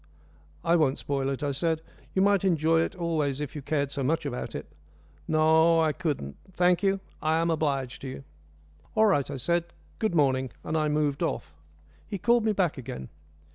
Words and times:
"I 0.63 0.77
won't 0.77 0.97
spoil 0.97 1.29
it," 1.29 1.43
I 1.43 1.51
said. 1.51 1.83
"You 2.15 2.23
might 2.23 2.43
enjoy 2.43 2.81
it 2.81 2.95
always 2.95 3.39
if 3.39 3.55
you 3.55 3.61
cared 3.61 3.91
so 3.91 4.01
much 4.01 4.25
about 4.25 4.55
it." 4.55 4.65
"No, 5.27 5.79
I 5.79 5.93
couldn't. 5.93 6.37
Thank 6.53 6.81
you. 6.81 7.01
I 7.21 7.35
am 7.37 7.51
obliged 7.51 8.01
to 8.01 8.07
you." 8.07 8.23
"All 8.95 9.05
right," 9.05 9.29
I 9.29 9.37
said. 9.37 9.65
"Good 9.99 10.15
morning," 10.15 10.49
and 10.63 10.75
I 10.75 10.87
moved 10.87 11.21
off. 11.21 11.53
He 12.07 12.17
called 12.17 12.43
me 12.45 12.51
back 12.51 12.79
again. 12.79 13.09